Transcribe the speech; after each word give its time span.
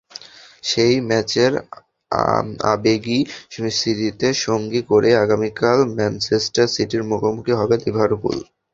সেই 0.63 0.95
ম্যাচের 1.09 1.53
আবেগি 2.71 3.19
স্মৃতিকে 3.53 4.29
সঙ্গী 4.45 4.81
করেই 4.89 5.15
আগামীকাল 5.23 5.77
ম্যানচেস্টার 5.95 6.67
সিটির 6.75 7.03
মুখোমুখি 7.09 7.53
হবে 7.59 7.75
লিভারপুল। 7.83 8.37